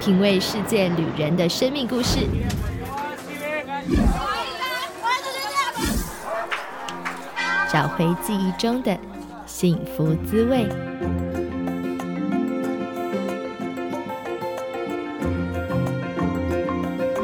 [0.00, 2.20] 品味世界旅人的生命故事，
[7.70, 8.96] 找回记忆中的
[9.44, 10.66] 幸福滋味。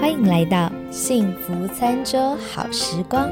[0.01, 3.29] 欢迎来到幸福餐桌好时光。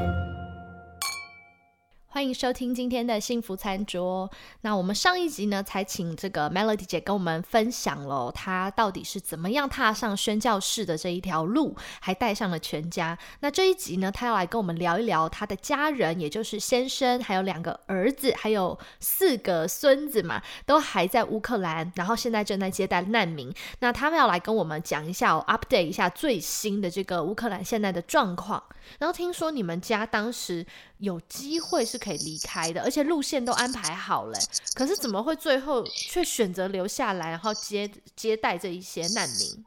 [2.13, 4.29] 欢迎收听今天的幸福餐桌。
[4.61, 13.17] 那我们上一集呢，才请这个 Melody 姐跟我们分享了她到底是怎么样踏上宣教士的这一条路，还带上了全家。
[13.39, 23.51] 那这一集呢，她要来跟我们聊一聊她的家人，也就是先生，还有两个儿子，还有四个孙子嘛，都还在乌克兰，然后现在正在接待难民。
[23.79, 28.63] 那他们要来跟我们讲一下，update 一下最新的这个乌克兰现在的状况。
[28.99, 30.63] 然后听说你们家当时
[30.97, 34.37] 有机会是可以离开的，而且路线都安排好了，
[34.75, 39.65] 可是怎么会最后却选择留下来，然后接接待这一些难民？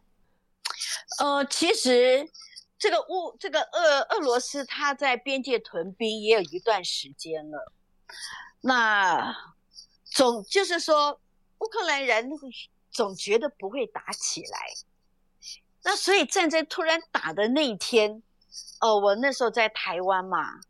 [1.19, 2.29] 呃，其实
[2.78, 7.73] 这个乌这个俄俄罗斯他在边界屯兵也有一段时间了，
[8.61, 9.34] 那
[10.05, 11.19] 总就是说
[11.61, 12.31] 乌克兰人
[12.91, 14.59] 总觉得不会打起来，
[15.84, 18.23] 那所以战争突然打的那一天。
[18.81, 20.61] 哦，我那时候在台湾嘛，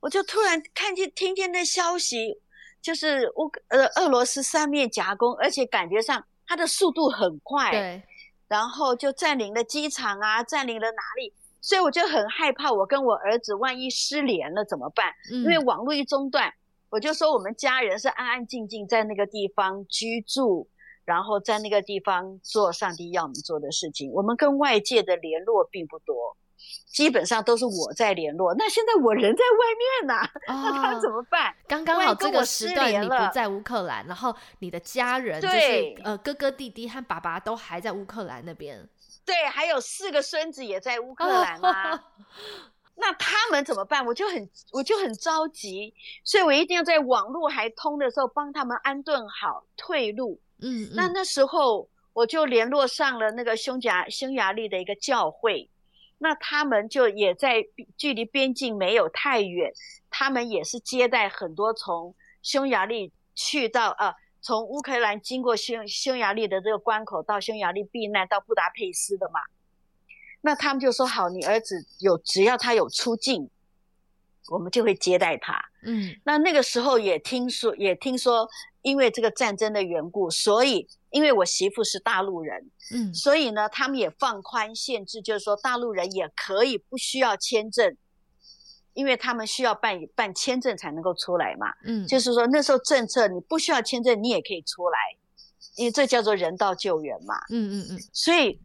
[0.00, 2.40] 我就突然看见、听见那消息，
[2.80, 8.02] 就是乌呃俄罗斯三面夹攻，而且感觉上它的速度很快，对，
[8.48, 15.12] 然后就占领了机场啊，占领了哪里，所以我就很害怕，我跟我儿子万一失联了怎么办？
[15.30, 16.52] 因为网络一中断，
[16.88, 20.66] 我就说我们家人是安安静静在那个地方居住，
[21.04, 26.36] 然后在那个地方做上帝要我们做的事情，我们跟外界的联络并不多。
[26.86, 31.54] 基本上都是我在联络，那现在我人在外面呐， 那他怎么办？
[31.68, 38.88] 刚刚好这个时段你不在乌克兰，然后你的家 人就是呃哥哥弟弟和爸爸都还在乌克兰那边，
[39.24, 42.04] 对，还有四个孙子也在乌克兰啊。
[42.96, 44.04] 那他们怎么办？
[44.04, 50.38] 我就很我就很着急，所以我一定要在网络还通的时候帮他们安顿好退路。
[50.60, 55.70] 嗯，那那时候我就联络上了那个匈牙匈牙利的一个教会。
[56.22, 57.64] 那他们就也在
[57.96, 59.72] 距离边境没有太远，
[60.10, 69.40] 他们也是接待很多从匈牙利去到呃，从乌克兰经过匈匈牙利的这个关口到匈牙利避难到布达佩斯的嘛。
[70.42, 73.48] 那他们就说好，你儿子有只要他有出境，
[74.50, 75.58] 我们就会接待他。
[75.84, 78.46] 嗯，那那个时候也听说也听说，
[78.82, 80.88] 因为这个战争的缘故，所以。
[81.10, 87.96] 因为我媳妇是大陆人，嗯，所以呢，他们也放宽限制，就是说大陆人也可以不需要签证，
[88.92, 94.98] 因为他们需要办办签证才能够出来嘛，嗯，就是说那时候政策你不需要签证你也可以出来，
[95.74, 98.60] 因为这叫做人道救援嘛，嗯嗯嗯，所以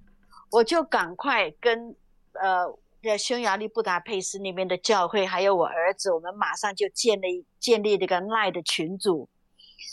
[0.52, 1.96] 我就赶快跟
[2.34, 2.68] 呃
[3.02, 9.28] 在匈牙利布达佩斯那边的教会，还有我儿子，我们马上就建立建立这个赖的群组。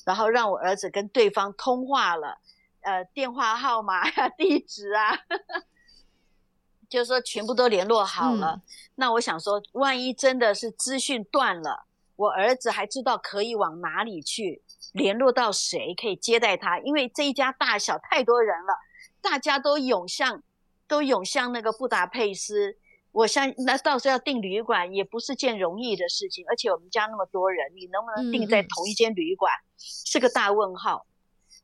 [0.05, 2.39] 然后让我儿子跟对方通话了，
[2.81, 5.19] 呃，电话号码呀、 地址啊，
[6.89, 8.61] 就是说全部都联络好了。
[8.97, 11.87] 那我想说，万一真的是资讯断了，
[12.17, 18.77] 我儿子还知道可以往哪里去联络到谁可以接待他，因为这一家大小太多人了，
[19.21, 20.43] 大家都涌向，
[20.87, 22.77] 都涌向那个布达佩斯。
[23.13, 31.07] 我相那到时候要订旅馆也不是件容易的事情，而且我们家那么多人，你能不能订在同一间旅馆，是个大问号。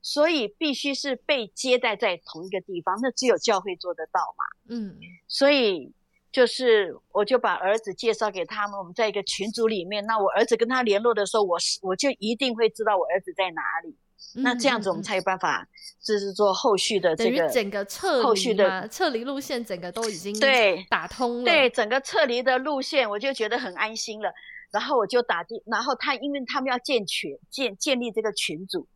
[0.00, 4.44] 所以必须是被接待在同一个地方，那只有教会做得到嘛。
[4.68, 5.92] 嗯，所以
[6.30, 10.06] 就是我就把儿子介绍给他们，我们在一个群组里面。
[10.06, 13.96] 那我儿子跟他联络的时候，我是我就一定会知道我儿子在哪里。
[14.34, 15.66] 那这样子我们才有办法，
[16.02, 21.44] 就是做后续的这个整个撤后续的撤离路线，整个都已经对打通了。
[21.44, 24.32] 对整个撤离的路线，我就觉得很安心了。
[24.70, 28.86] 然后我就打电，然后他因为他们要建群建建立这个群组，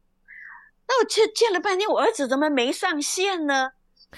[0.86, 3.72] 那我建建了半天，我儿子怎么没上线呢？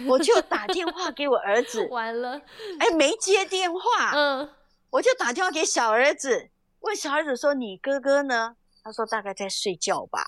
[0.08, 2.40] 我就打电话给我儿子， 完了，
[2.80, 4.10] 哎，没接电话。
[4.12, 4.50] 嗯，
[4.90, 6.50] 我就打电话给小儿子，
[6.80, 10.26] 问小儿子说：“你哥哥呢？”他说：“大概在睡觉吧。”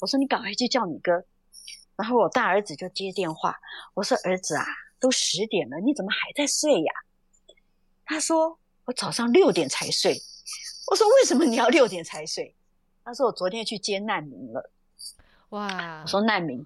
[0.00, 1.24] 我说你赶快去叫你哥，
[1.96, 3.58] 然后我大儿子就接电话。
[3.94, 4.64] 我说儿子啊，
[5.00, 6.92] 都十点了，你怎么还在睡呀？
[8.04, 10.20] 他说我早上六点才睡。
[10.90, 12.54] 我说为什么你要六点才睡？
[13.04, 14.70] 他说我昨天去接难民了。
[15.50, 16.02] 哇！
[16.02, 16.64] 我说难民，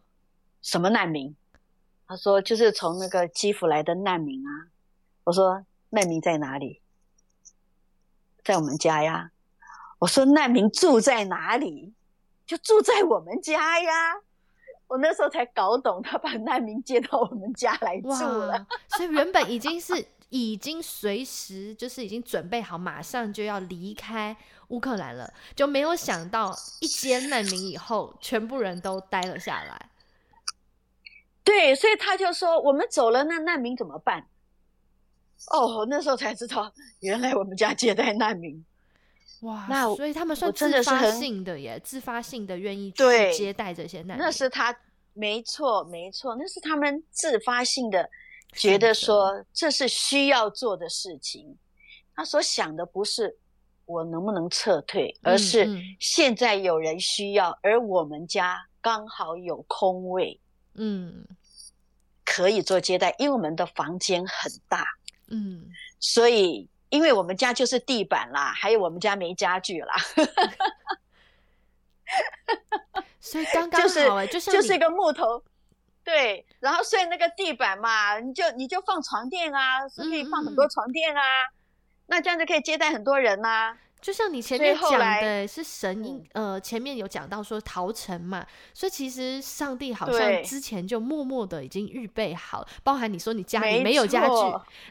[0.61, 1.35] 什么难民？
[2.07, 4.69] 他说就是从那个基辅来的难民啊。
[5.25, 6.81] 我说难民在哪里？
[8.45, 9.31] 在我们家呀。
[10.01, 11.93] 我说难民住在哪里？
[12.47, 14.15] 就住在我们家呀！
[14.89, 18.67] 我那时候才搞懂，他把难民接到我们家来住了。
[18.89, 24.37] 所以原本已经是已经随时就是已经准备好，马上就要离开
[24.69, 29.89] 乌克兰了，就没有想到一接难民以后，全部人都待了下来。
[31.43, 34.27] 对，所以他就说：“我们走了，那难民怎么办？”
[35.51, 38.65] 哦，那时候才知道，原来我们家接待难民。
[39.43, 43.03] 哇，那所以他们算自发性的耶，自发性的愿意去
[43.33, 44.19] 接待这些难民。
[44.19, 44.73] 那是他，
[45.15, 48.09] 没错，没错，那是他们自发性的
[48.53, 51.57] 觉得说这是需要做的事情。
[52.15, 53.37] 他所想的不是
[53.85, 55.69] 我能不能撤退，而是
[55.99, 60.39] 现在有人需要，而我们家刚好有空位，
[60.75, 61.27] 嗯，
[62.25, 64.87] 可以做接待，因为我们的房间很大，
[65.27, 65.65] 嗯，
[65.99, 66.69] 所以。
[66.93, 69.95] 因为我们家就是地板啦，还有我们家没家具啦，
[73.19, 75.43] 所以刚刚好哎，就是就是一个木头，
[76.05, 81.23] 对，然后所以那个地板嘛，你就你就放床垫啊，是可以放很多床垫啊，
[82.09, 83.75] 那这样就可以接待很多人呐。
[84.03, 88.45] 就像你前面讲的是神因，呃，前面有讲到说逃城嘛，
[88.75, 94.35] 所以其实上帝好像之前就默默的已经预备好，包含你说你家里没有家具，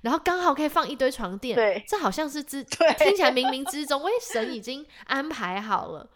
[0.03, 2.63] 然后刚好可以放一堆床垫，对，这好像是之
[2.97, 6.09] 听起来冥冥之中，为神已经安排好了。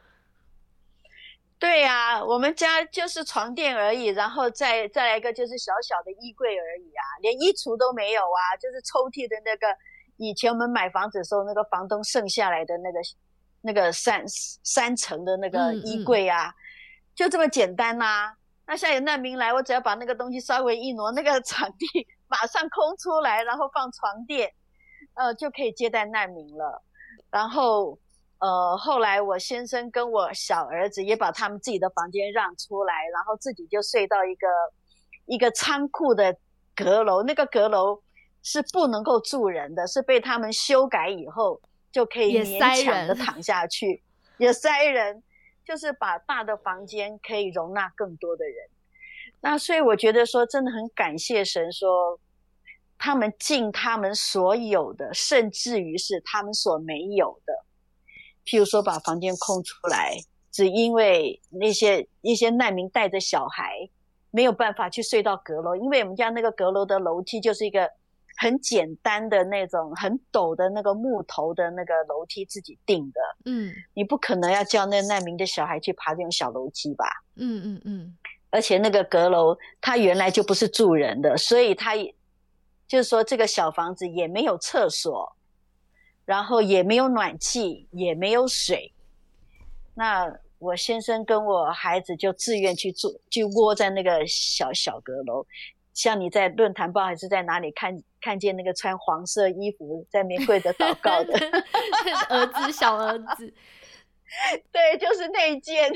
[1.60, 9.68] 对呀，我们家就是床垫而已，然后再再来一个就是小小的衣柜而已啊，连衣橱都没有啊，就是抽屉的那个。
[10.18, 13.00] 以前我们买房子的时候，那个房东剩下来的那个
[13.62, 14.24] 那个三
[14.64, 16.54] 三层的那个衣柜啊，
[17.14, 18.34] 就这么简单呐。
[18.68, 21.86] 那现在有难民来，我只要把那个东西稍微一挪，那个 场地
[22.28, 24.52] 马上空出来，然后放床垫，
[25.16, 26.82] 呃，就可以接待难民了。
[27.30, 27.98] 然后，
[28.40, 34.48] 呃，后来我先生跟我小儿子也把他们自己的房间让出来，然后自己就睡到一个
[35.26, 36.36] 一个仓库的
[36.74, 38.02] 阁楼，那个阁楼。
[38.48, 41.60] 是不能够住人的，是被他们修改以后
[41.92, 44.04] 就可以勉强的躺下去，
[44.38, 45.24] 也塞人，
[45.66, 48.56] 就是把大的房间可以容纳更多的人。
[49.42, 52.20] 那所以我觉得说，真的很感谢神，说
[53.00, 57.66] 他们尽他们所有的，甚至于是他们所没有的，
[58.46, 60.16] 譬如说把房间空出来，
[60.52, 63.90] 只因为那些一些难民带着小孩
[64.30, 67.92] 没有办法去睡到阁楼，因为我们家那个阁楼的楼梯就是一个。
[68.38, 77.06] 很简单的那种很陡的那个木头的那个楼梯自己定的，嗯，你不可能要叫那难民的小孩去爬这种小楼梯吧？
[77.36, 78.18] 嗯嗯嗯。
[78.50, 82.14] 而且那个阁楼它原来就不是住人的，所以它也
[82.88, 85.36] 就是说这个小房子也没有厕所，
[86.24, 88.94] 然后也没有暖气，也没有水。
[89.94, 95.46] 那我先生跟我孩子就自愿去住，就窝在那个小小阁楼。
[95.96, 101.34] 像你在论坛报还是在哪里看看见那个穿黄色衣服在面跪着祷告的
[102.30, 103.52] 儿子小儿子，
[104.72, 105.90] 对，就是那一件，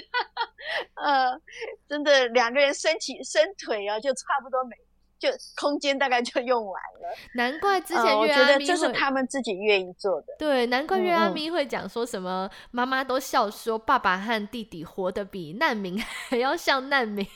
[0.96, 1.40] 呃，
[1.88, 4.76] 真的两个人伸起伸腿啊，就差不多没，
[5.20, 7.16] 就空间大概就用完了。
[7.36, 10.28] 难怪之前我觉得这是他们自己愿意做的。
[10.40, 16.00] 对，难怪月阿咪会讲说什么，妈妈都笑说爸爸和弟弟活得比难民
[16.30, 17.28] 还要像难民。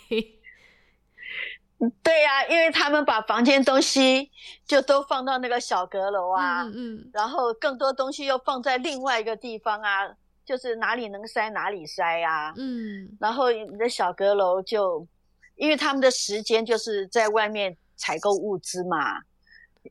[2.03, 4.29] 对呀，因为他们把房间东西
[4.65, 10.10] 就都放到那个小阁楼啊，嗯嗯，然后更多东西又放在另外一个地方啊，
[10.46, 15.08] 就是哪里能塞哪里塞啊，嗯，然后你的小阁楼就，
[15.55, 19.22] 因为他们的时间就是在外面采购物资嘛，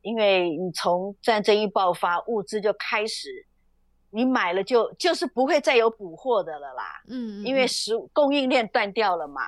[0.02, 3.47] 因为你从战争一爆发，物资就开始，
[4.11, 9.43] 你买了就就是不会再有补货的了啦，嗯，因为食物供应链断掉了嘛。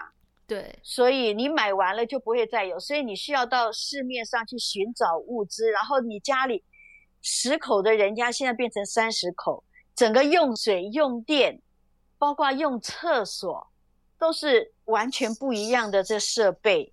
[0.46, 5.70] 对，所以你买完了就不会再有，所以你需要到市面上去寻找物资。
[5.70, 6.62] 然后你家里
[7.22, 11.60] 十口的人家现在变成三十口，整个用水、用电，
[12.18, 13.66] 包括用厕所，
[14.18, 16.92] 都是完全不一样的这设备。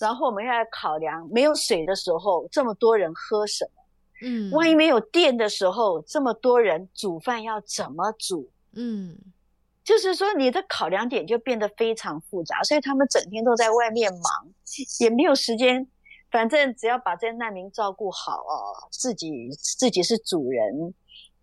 [0.00, 3.82] 然后我们要考量，没有水的时候，这么多人喝什么？
[4.22, 8.48] 嗯，万一没有电的时候，这么多人煮饭要怎么煮？
[8.72, 9.14] 嗯。
[9.88, 14.20] 就是说，你的考量点就变得非常复杂，所以他们整天都在外面忙，
[15.00, 15.88] 也没有时间。
[16.30, 20.92] 反正只要把这些难民照顾好哦，自己自己是主人，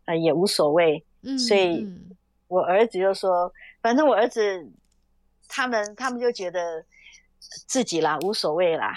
[0.06, 1.04] 呃，也无所谓。
[1.24, 1.88] 嗯，所以
[2.48, 4.72] 我儿子就说，反正我儿子
[5.48, 6.86] 他们他们就觉得
[7.66, 8.94] 自己啦无所谓啦，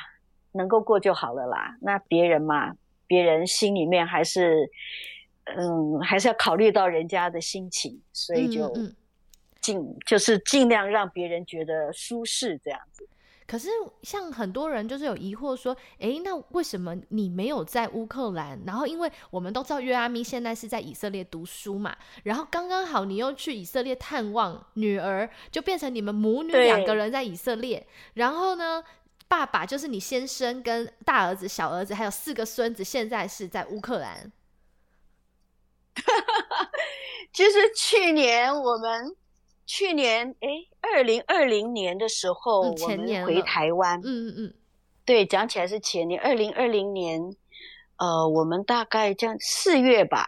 [0.53, 1.75] 能够过就好了啦。
[1.81, 2.75] 那别人嘛，
[3.07, 4.71] 别人心里面还是
[5.45, 8.71] 嗯，还是要考虑到人家的心情，所以就。
[9.69, 13.07] 尽就是尽量让别人觉得舒适这样子。
[13.47, 13.69] 可是
[14.03, 18.59] 像很多人就是有疑惑说，诶，那为什么你没有在乌克兰？
[18.67, 27.87] 然后因为我们都知道约阿咪现在是在以色列读书嘛，然后刚刚好你又去以色列探望女儿，就变成你们母女两个人在以色列。
[28.15, 28.83] 然后呢，
[29.29, 34.31] 爸爸就是你先生跟大儿子、小儿子还有四个孙子，现在是在乌克兰。
[37.33, 39.17] 其 实去年我们。
[39.69, 40.49] 去年哎，
[40.81, 44.01] 二零二零年的时候，我们回台湾。
[44.03, 44.55] 嗯嗯嗯，
[45.05, 47.37] 对，讲起来是前年，二零二零年，
[47.99, 50.25] 呃，我们大概这样四月吧，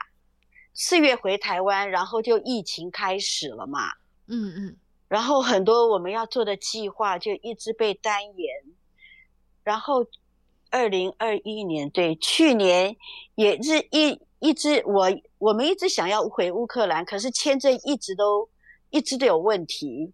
[0.74, 3.80] 四月回台湾，然后就疫情开始了嘛。
[4.26, 4.76] 嗯嗯，
[5.08, 8.54] 然后很多我们要做的计划就一直被单延，
[9.64, 10.04] 然后
[10.70, 12.94] 二零二一年，对，去年
[13.36, 18.49] 也是一一直我我们一直想要回乌克兰，可是签证一直都。
[18.90, 20.12] 一直都有问题，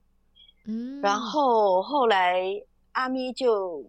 [0.67, 2.43] 嗯，然后后来
[2.93, 3.85] 阿咪就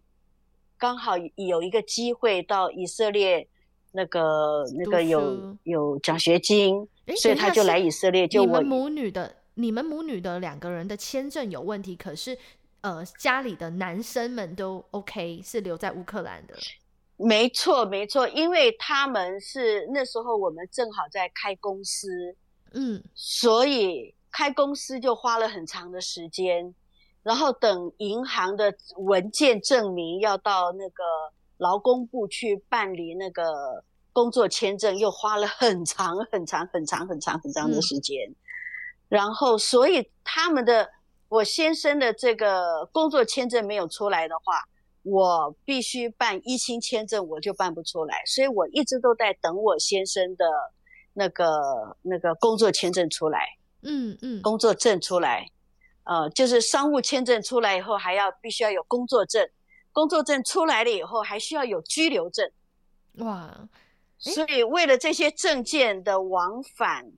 [0.78, 3.48] 刚好有一个机会到以色列，
[3.92, 8.28] 那个那个有有奖学金，所以他就来以色列。
[8.28, 12.38] 就你们母女的，你们母女的两个人的签证有问题，可是
[12.82, 16.56] 呃，家里的男生们都 OK，是留在乌克兰的。
[17.18, 22.08] 没错，没错，因为他们是那时候我们正好在开公司，
[22.72, 24.14] 嗯，所以。
[24.32, 26.74] 开公司就花了很长的时间，
[27.24, 31.04] 然后等银行的文件证明要到那个
[31.58, 38.34] 劳工部去办理那个工作签证，又花了很长很长很长很长很长的时间。
[39.10, 40.90] 然后，所以他们的
[41.30, 44.68] 我先生的这个工作签证没有出来的话，
[45.04, 48.22] 我必须办一清签证，我就办不出来。
[48.26, 50.46] 所以我一直都在等我先生的
[51.14, 53.57] 那个那个工作签证出来。
[53.84, 55.50] 嗯嗯，工作证出来，
[56.04, 59.48] 呃，就是商务签证出来以后，还要必须要有工作证，
[59.92, 62.50] 工作证出来了以后，还需要有居留证。
[63.20, 63.68] 哇，
[64.18, 67.12] 所以为了这些证件的往返，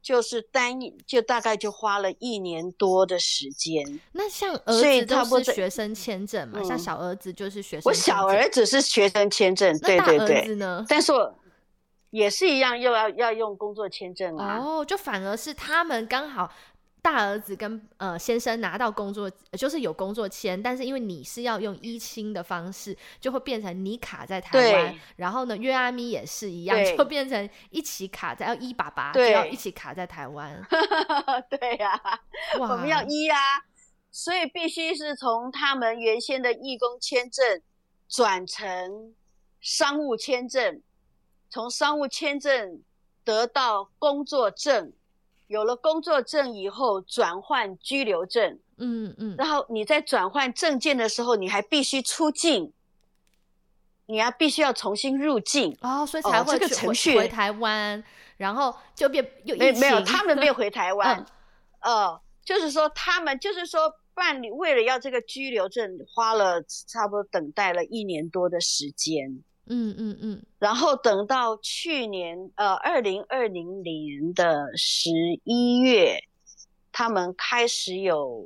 [0.00, 4.00] 就是单就大概就花了一年多的时间。
[4.12, 7.82] 那像儿子都是学生签证嘛，像小儿子就是学生。
[7.84, 10.54] 我小儿子是学生签证，对对对。
[10.54, 10.84] 呢？
[10.88, 11.34] 但是我。
[12.14, 14.56] 也是一样，又要要用工作签证啊。
[14.56, 16.48] 哦，就反而是他们刚好
[17.02, 19.28] 大儿子跟呃先生拿到工作，
[19.58, 24.94] 就是有工作签，但是因为你是要用一亲的方式，就会变成你卡在台湾。
[25.16, 30.64] 然后呢，约阿咪也是一样，就变成一起卡在要一爸爸，就要一起卡在台湾。
[31.50, 32.00] 对呀，
[32.60, 33.38] 我们要一啊，
[34.12, 37.60] 所以必须是从他们原先的义工签证
[38.08, 39.12] 转成
[39.60, 40.80] 商务签证。
[41.54, 42.82] 从商务签证
[43.22, 44.92] 得到工作证，
[45.46, 52.72] 有了工作证以后转换居留证，嗯嗯，然后你在转换证件的时候，你还必须出境，
[54.06, 58.02] 你要必须要重新入境哦，所以才会程序回台湾，
[58.36, 61.24] 然后就变又没没有他们没有回台湾，
[61.82, 69.44] 呃，就是说他们就是说办理为了要这个居留证，花了差不多等待了一年多的时间。
[69.66, 75.10] 嗯嗯嗯，然后等到去年呃二零二零年的十
[75.44, 76.18] 一月，
[76.92, 78.44] 他们开始有，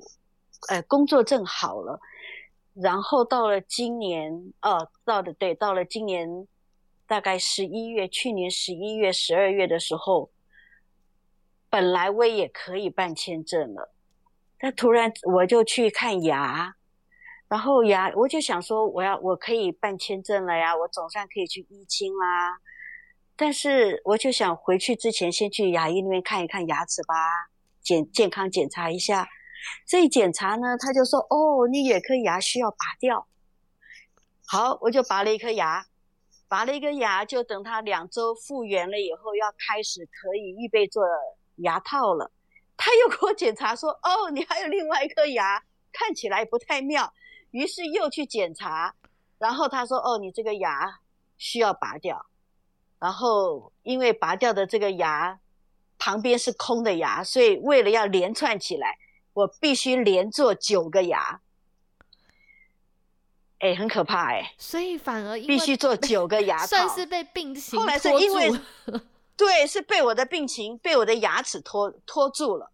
[0.68, 1.98] 呃工作证好了，
[2.74, 6.46] 然后到了今年呃到的对到了今年
[7.06, 10.30] 大概十一月，去年十一月十二月的时候，
[11.68, 13.92] 本来我也可以办签证了，
[14.58, 16.76] 但突然我就去看牙。
[17.48, 22.58] 然后牙，我就想说，我要我可以办签证了呀，我总算可以去医清啦。
[23.36, 27.14] 但是我就想回去之前，先去牙医那边看一看牙齿吧，
[27.80, 29.28] 检健康检查一下。
[29.86, 33.26] 这一检查呢，他就说，哦，你有颗牙需要拔掉。
[34.46, 35.86] 好，我就拔了一颗牙，
[36.48, 41.02] 拔了一个牙，就等他两周复原了以后，要开始可以预备做
[41.56, 42.30] 牙套了。
[42.76, 45.62] 他又给我检查说，哦，你还有另外一颗牙，
[45.92, 47.12] 看起来不太妙。
[47.50, 48.94] 于是又去检查，
[49.38, 51.00] 然后他说：“哦，你这个牙
[51.36, 52.26] 需要拔掉。”
[53.00, 55.38] 然后因为拔掉的这个牙
[55.98, 58.98] 旁边是空的牙，所以为了要连串起来，
[59.32, 61.40] 我必须连做九个牙。
[63.60, 64.54] 哎，很可怕哎！
[64.58, 68.52] 所以反而必须做九个牙 套，算是被病情后来是因为
[69.36, 72.70] 对，是被我的病情被我的牙齿拖拖住了，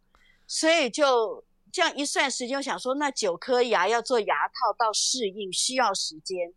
[0.47, 1.45] 所以就。
[1.75, 6.55] 这样一算时间，我想说，那九颗牙要做牙套到适应需要时间，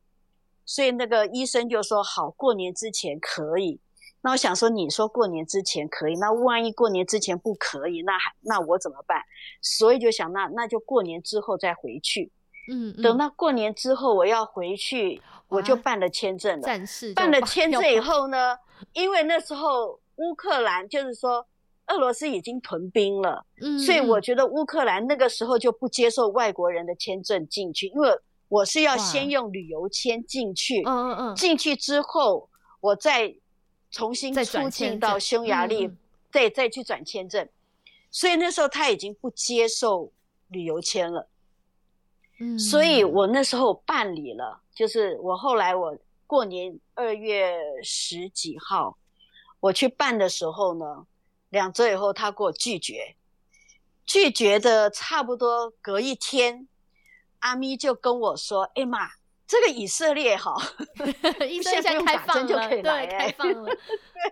[0.63, 3.79] 所以那个医生就说好，过年之前可以。
[4.21, 9.23] 那我想说，你说过年之前可以，那万一过年之前不可以，那还那我怎么办？
[9.59, 12.31] 所以就想，那那就过年之后再回去。
[12.71, 16.67] 嗯，等到过年之后我要回去，我就办了签证了。
[17.15, 18.55] 办了签证以后呢，
[18.93, 21.47] 因为那时候乌克兰就是说
[21.87, 28.09] 俄罗斯已经屯兵了，嗯，所以我觉得乌克兰那个时候就不接受外国人的签证进去，因为
[28.49, 32.49] 我是要先用旅游签进去，嗯嗯嗯，进去之后
[32.81, 33.33] 我再
[33.89, 35.89] 重新出境到匈牙利，
[36.31, 37.47] 再再去转签证，
[38.11, 40.11] 所以那时候他已经不接受
[40.49, 41.27] 旅游签了。
[42.39, 48.97] 嗯，所以我那时候办理了，就是我后来我过年二月十几号
[49.59, 51.07] 我去办的时候呢，
[51.57, 53.15] 两周以后他给我拒绝，
[54.05, 56.67] 拒绝的差不多隔一天，
[57.39, 59.09] 阿咪就跟我说：“哎妈，
[59.47, 60.55] 这个以色列哈，
[61.63, 63.65] 现在开放了，对，开放了，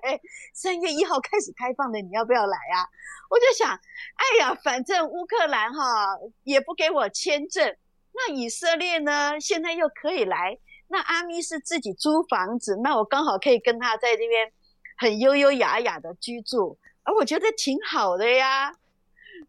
[0.03, 0.22] 对，
[0.53, 2.86] 三月一号开始开放的，你要不要来啊？”
[3.27, 7.75] 我就想，哎呀，反正乌克兰哈也不给我签证。
[8.13, 9.39] 那以色列呢？
[9.41, 10.58] 现在又可以来。
[10.88, 14.53] 那阿咪是自己租房子，那我刚好可以跟他在这边
[14.96, 18.74] 很悠优雅雅的居住，而我觉得挺好的呀。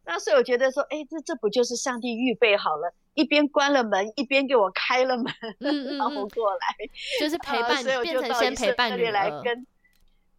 [0.05, 5.27] 那所以我觉得说，哎，这这不就是上帝预备好了，一边关了门，一边给我开了门，
[5.99, 6.67] 然后过来，
[7.19, 9.67] 就是陪伴，所以我就到以色列来跟。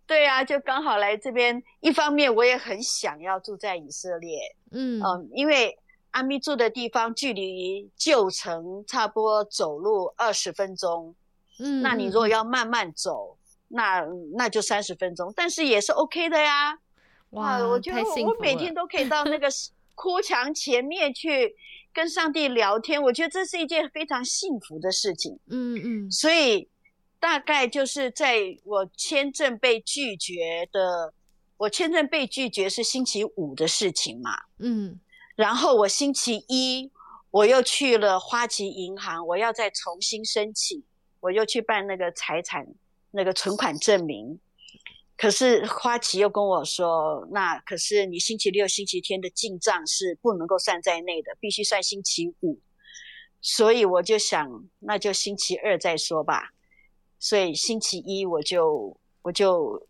[0.06, 1.62] 对啊，就刚好来这边。
[1.82, 4.40] 一方面我也很想要住在以色列，
[4.72, 5.78] 嗯嗯，因为。
[6.12, 11.14] 阿咪住的地方距离旧城差不多走路二十分钟，
[11.60, 16.80] 嗯，那你如果要慢慢走，那那就三十分钟，但是也是 OK 的呀。
[17.38, 19.48] 哇，我觉得我每天都可以到那个
[19.96, 21.56] 哭墙前面去
[21.94, 25.40] 跟上帝聊天，我觉得这是一件非常幸福的事情。
[25.50, 26.68] 嗯嗯，所以
[27.20, 31.14] 大概就是在我签证被拒绝的，
[31.58, 35.00] 我签证被拒绝是星期五的事情嘛，嗯。
[35.36, 36.92] 然后我星期一
[37.30, 40.84] 我又去了花旗银行，我要再重新申请，
[41.20, 42.68] 我又去办那个财产
[43.12, 44.40] 那个存款证明。
[45.18, 52.60] 可是花旗又跟我说，那可是你星期六、星期天的进账是不能够算在内的，必须算星期五。
[53.42, 56.52] 所以我就想，那就星期二再说吧。
[57.20, 59.88] 所以星期一我就我就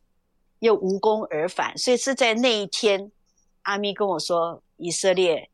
[0.60, 1.78] 又无功而返。
[1.78, 3.12] 所以是在那一天，
[3.64, 4.64] 阿咪跟我说。
[4.80, 5.50] 以色列，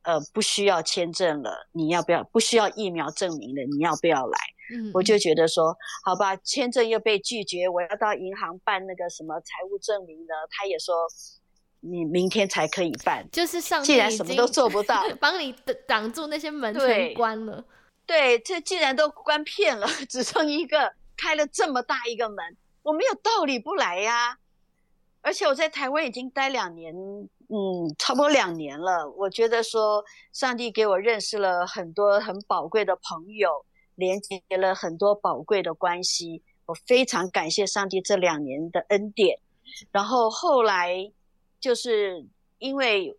[0.00, 2.24] 呃，不需要签证了，你要不要？
[2.24, 4.38] 不需要疫苗证明了，你要不要来？
[4.72, 10.94] 嗯，我就觉得说，好吧，签证又被拒绝，我要到银行办那个什么财务证明呢，他也说
[11.80, 13.28] 你明天才可以办。
[13.30, 15.54] 就是上既然什么都做不到， 帮你
[15.86, 17.64] 挡住那些门全关了。
[18.06, 24.38] 对，这既然都关片了， 只剩一个开了这么大一个门，我没有道理不来呀。
[25.20, 26.94] 而且我在台湾已经待两年。
[27.54, 29.08] 嗯，差不多两年了。
[29.10, 33.50] 我觉得说，上帝给我认识了很多很宝贵的朋友，
[33.94, 36.42] 连接了很多宝贵的关系。
[36.66, 39.38] 我非常感谢上帝这两年的恩典。
[39.90, 41.10] 然后后来
[41.60, 42.24] 就是
[42.58, 43.16] 因为，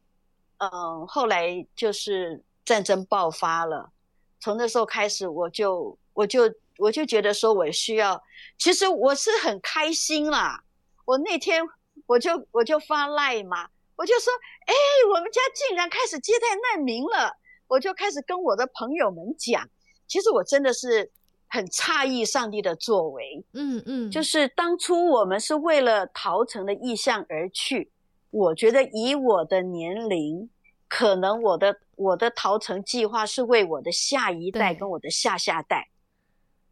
[0.57, 3.91] 嗯，后来就是战争爆发了。
[4.39, 8.23] 从那时候开始，我就我就我就觉得说我需要，
[8.57, 10.63] 其实我是很开心啦。
[11.05, 11.62] 我那天
[12.05, 13.69] 我就我就发赖嘛。
[13.95, 14.33] 我就说，
[14.65, 14.73] 哎，
[15.13, 17.38] 我们家竟然开始接待难民了！
[17.67, 19.69] 我就开始跟我的朋友们讲，
[20.13, 21.12] 其实我真的是
[21.47, 23.43] 很诧异上帝的作为。
[23.54, 27.91] 嗯嗯，就是当初我们是为了逃城的意向而去，
[28.30, 30.47] 我觉得以我的年龄，
[30.88, 35.89] 可能我的我的逃城计划是为我的下一代跟我的下下代。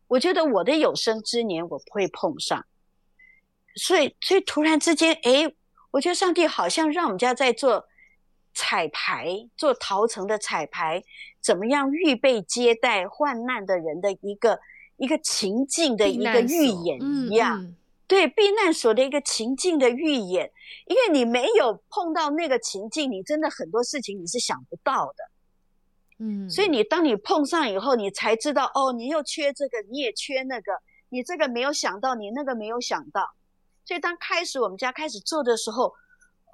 [0.08, 2.64] 我觉得我的有生之年我不会碰上，
[3.76, 5.52] 所以所以突然之间，哎。
[5.94, 7.86] 我觉得上帝好像让我们家在做
[8.54, 11.04] 彩排，做陶城的彩排，
[11.40, 14.60] 怎么样预备接待患难的人的一个
[14.98, 17.76] 一个情境的一个预演一样，
[18.08, 20.52] 对避难所的一个情境的预演。
[20.86, 25.24] 因为你没有碰到那个情境，你真的很多事情你是想不到的，
[26.20, 26.50] 嗯。
[26.50, 30.72] 所以你当你碰上以后，你才知道哦，你又缺这个，你也缺那个，
[31.10, 33.30] 你这个没有想到，你那个没有想到。
[33.84, 35.94] 所以当开始我们家开始做的时候，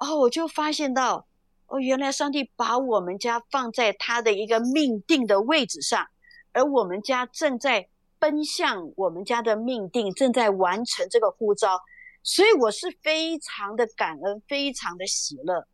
[0.00, 1.27] 哦，我就发现到，
[1.68, 6.08] 哦，原来上帝把我们家放在他的一个命定的位置上，
[6.52, 11.78] 而我们家正在奔向我们家的命定，正在完成这个呼召，
[12.22, 15.68] 所以我是非常的感恩，非常的喜乐。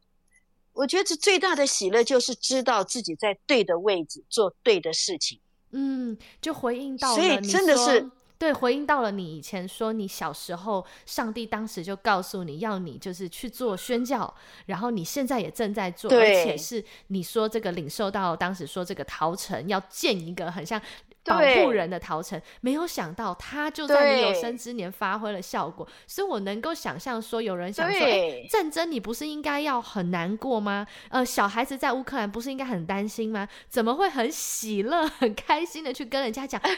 [0.72, 5.40] 我觉得这最大的喜乐就是知道自己在对的位置做对的事情。
[5.70, 8.10] 嗯，就回应到，所以真的是。
[8.38, 14.34] 对，回应到了你以前说，你小时候上帝当时就告诉你要你就是去做宣教，
[14.66, 20.80] 然后你现在也正在做，而且是你说这个领受到当时说这个陶城要建一个很像。
[21.24, 30.86] 保护人的陶城，没有想到他就在你有生之年发挥了效果，所以我能够想象说，有人想说，哎，战争你不是应该要很难过吗？
[31.08, 33.48] 呃，小孩子在乌克兰不是应该很担心吗？
[33.68, 36.70] 怎么会很喜乐、很开心的去跟人家讲，哇，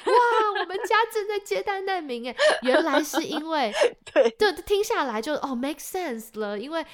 [0.61, 2.28] 我们家正在接待难民？
[2.28, 3.72] 哎，原来是因为，
[4.12, 6.85] 对，就听下来就哦，make sense 了，因为。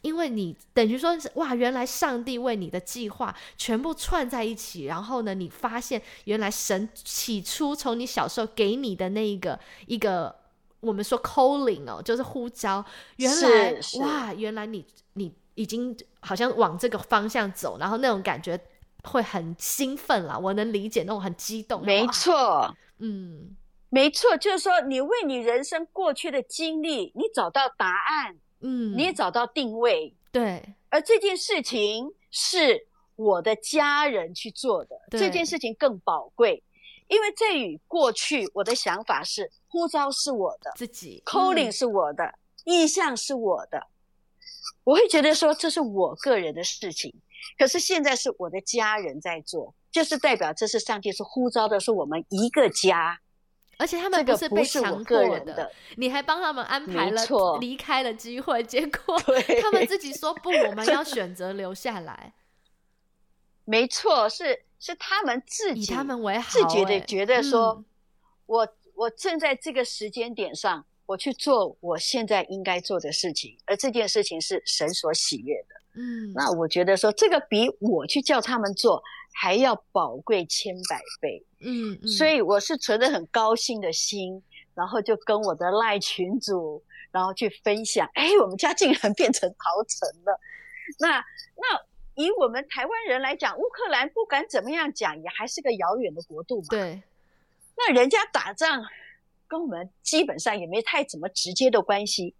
[0.00, 10.34] 因为你等于说是哇，原来上帝为你的计划全部串在一起，然后呢，你发现原来神起初从你小时候给你的那一个一个
[10.80, 12.84] 我们说 calling 哦，就是呼召，
[13.16, 18.58] 原来哇，原来你你已经好像往这个方向走，然后那种感觉
[19.02, 21.84] 会很兴奋啦，我能理解那种很激动。
[21.84, 23.56] 没错，嗯，
[23.90, 28.36] 没错，就是说你为你人生过去的经历，你找到答案。
[28.60, 30.62] 嗯，你也找到定位，对。
[30.90, 36.62] 而这件事情是我的家人去做的，这件事情更宝贵，
[37.08, 43.86] 因为这与过去我的想法是，呼召是我的，自己 calling 是我的，意向是我的，
[44.84, 47.14] 我会觉得说这是我个人的事情。
[47.58, 53.20] 可是现在是我的家人在做，就是代表这是上帝是呼召的，是我们一个家。
[53.78, 57.22] 而且他们不是被强迫的，你还帮他们安排了
[57.60, 59.16] 离开的机会，结果
[59.62, 62.34] 他们自己说不，我们要选择留下来。
[63.64, 67.84] 没错，是是他们自己以他们为好，自觉的觉得说，
[68.46, 75.77] 我我正在这个时间点上，我去做我现在应该做的事情，而这件事情是神所喜悦的。
[75.98, 79.02] 嗯，那我觉得说这个比我去叫他们做。
[79.40, 84.42] 还要宝贵千百倍，嗯，所以我是存着很高兴的心，
[84.74, 86.82] 然后就跟我的赖群主，
[87.12, 90.40] 然后去分享，哎，我们家竟然变成陶城了。
[90.98, 91.18] 那
[91.54, 91.80] 那
[92.16, 96.66] 以我们台湾人来讲，乌克兰不管怎么样讲，也还是个遥远的国度嘛。
[96.70, 97.00] 对，
[97.76, 98.82] 那人家打仗
[99.46, 102.34] 跟我们基本上也没太怎么直接的关系。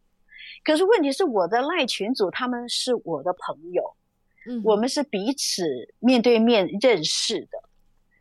[0.65, 3.83] 可是问题是我的赖群主，他们是我的朋友。
[4.47, 5.63] 嗯我们是彼此
[5.99, 7.63] 面对面认识的，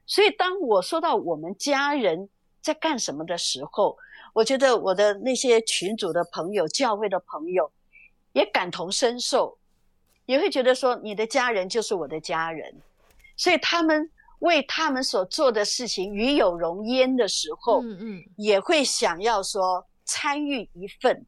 [0.05, 2.27] 所以当我说到我们家人
[2.61, 3.97] 在干什么的时候，
[4.33, 7.71] 我觉得我的那些群主的朋友、教会的朋友
[8.33, 9.57] 也感同身受，
[10.25, 12.75] 也会觉得说你的家人就是我的家人，
[13.37, 14.09] 所以他们
[14.39, 21.25] 为他们所做的事情与有荣焉的时候，嗯嗯，也会想要说参与一份，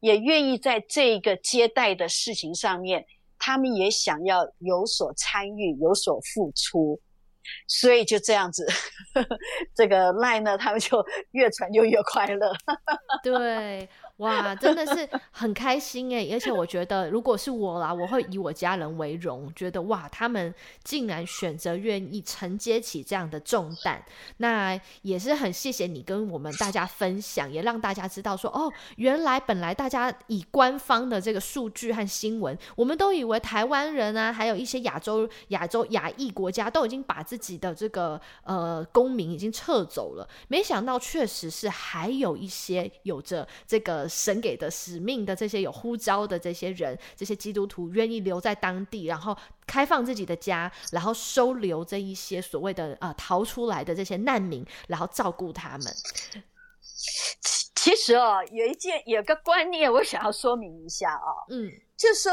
[0.00, 3.06] 也愿意在这个接待的事情上面。
[3.42, 7.00] 他们也想要有所参与，有所付出，
[7.66, 8.66] 所以就这样子，
[9.74, 12.52] 这个赖呢，他们就越传就越快乐。
[13.24, 13.88] 对。
[14.20, 16.28] 哇，真的是很开心哎！
[16.32, 20.54] 而且我觉得，如果是我啦，我会以我家人为荣，觉得哇，他们
[20.84, 24.04] 竟然选择愿意承接起这样的重担，
[24.36, 44.09] 那也是很谢谢你跟我们大家分享，也让大家知道说，哦，原来本来大家以官方的这个数据和新闻，我们都以为台湾人啊，还有一些亚洲、亚洲、亚裔国家都已经把自己的这个呃公民已经撤走了，没想到确实是还有一些有着这个。
[44.10, 49.34] 神给的使命的这些有呼召的这些人，这些基督徒愿意留在当地，然后
[49.66, 55.86] 开放自己的家，然后收留这一些所谓的呃逃出来的这些难民，然后照顾他们。
[57.76, 62.32] 其实哦，有一件有个观念，我想要说明一下哦，嗯，就是说，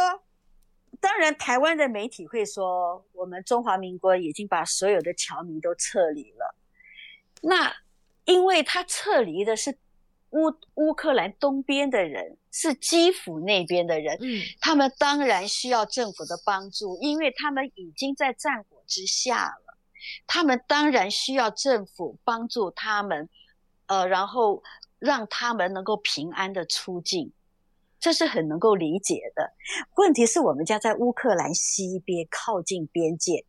[0.99, 6.55] 当然台湾的媒体会说，我们中华民国已经把所有的侨民都撤离了，
[7.41, 7.73] 那
[8.25, 9.77] 因为他撤离的是。
[10.31, 19.77] 乌乌克兰东边的人是基辅那边的人，嗯，他们当然需要政府的帮助，因为他们已经在战火之下了，
[20.27, 23.29] 他们当然需要政府帮助他们，
[23.87, 24.61] 呃，然后
[24.99, 27.31] 让他们能够平安的出境，
[27.99, 29.53] 这是很能够理解的。
[29.95, 33.45] 问题是我们家在乌克兰西边靠近边界。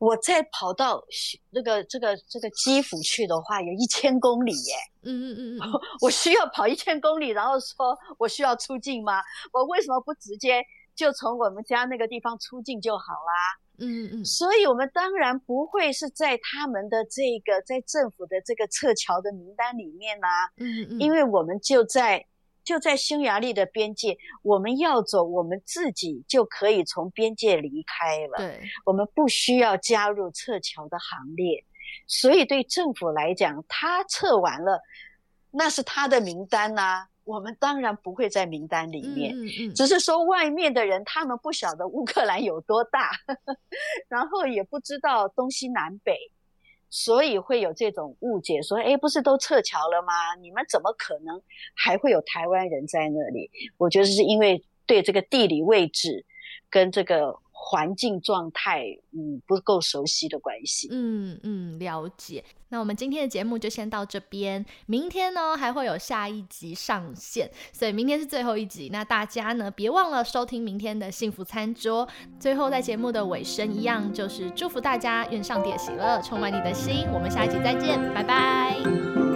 [0.00, 1.04] 我再跑到
[1.50, 4.74] 那个这个这个基辅去的话，有一千公里耶。
[5.02, 9.20] 嗯嗯嗯嗯，我需要跑一千公里，然后说我需要出境吗？
[9.52, 10.64] 我为什么不直接
[10.96, 13.60] 就从我们家那个地方出境就好啦？
[13.78, 20.28] 嗯嗯，所以我们当然不会是在他们的这个在政府的这个撤侨的名单里面啦。
[20.56, 22.26] 嗯嗯，因为我们就在。
[22.70, 28.38] 就在匈牙利的边界，我们要走，我们自己就可以从边界离开了。
[28.38, 31.64] 对，我们不需要加入撤侨的行列。
[32.06, 34.80] 所以对政府来讲，他撤完了，
[35.50, 37.08] 那是他的名单呐。
[37.24, 39.34] 我们当然不会在名单里面，
[39.74, 43.10] 只是说外面的人他们不晓得乌克兰有多大，
[44.08, 46.16] 然后也不知道东西南北，
[46.90, 50.12] 所以会有这种误解，说哎，不是都撤侨了吗？
[50.40, 51.40] 你们怎么可能
[51.74, 53.50] 还会有台湾人在那里？
[53.78, 56.26] 我觉得是因为对这个地理位置
[56.68, 57.38] 跟这个。
[57.62, 60.88] 环境状态，嗯，不够熟悉的关系。
[60.90, 62.42] 嗯嗯，了解。
[62.70, 68.88] 那我们今天的节目就先到这边，明天呢还会有下一集上线，所以明天是最后一集。
[68.90, 72.08] 那大家呢别忘了收听明天的幸福餐桌。
[72.38, 77.04] 最后在节目的尾声一样，就是祝福大家，愿上帝喜乐充满你的心。
[77.12, 79.29] 我们下一集再见，拜拜。